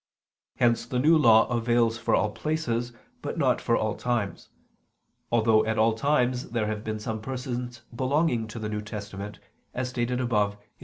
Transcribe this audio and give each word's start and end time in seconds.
Hence 0.55 0.87
the 0.87 0.97
New 0.97 1.15
Law 1.15 1.45
avails 1.45 1.99
for 1.99 2.15
all 2.15 2.31
places, 2.31 2.91
but 3.21 3.37
not 3.37 3.61
for 3.61 3.77
all 3.77 3.93
times: 3.93 4.49
although 5.31 5.63
at 5.63 5.77
all 5.77 5.93
times 5.93 6.49
there 6.49 6.65
have 6.65 6.83
been 6.83 6.97
some 6.97 7.21
persons 7.21 7.83
belonging 7.95 8.47
to 8.47 8.57
the 8.57 8.67
New 8.69 8.81
Testament, 8.81 9.37
as 9.75 9.89
stated 9.91 10.19
above 10.19 10.55
(A. 10.55 10.57